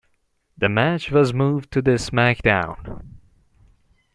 [0.57, 3.05] The match was moved to the SmackDown!